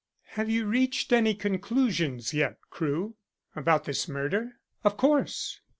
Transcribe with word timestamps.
"Have 0.29 0.49
you 0.49 0.65
reached 0.65 1.13
any 1.13 1.35
conclusions 1.35 2.33
yet, 2.33 2.57
Crewe?" 2.71 3.17
"About 3.55 3.83
this 3.83 4.07
murder?" 4.09 4.53
"Of 4.83 4.97
course." 4.97 5.61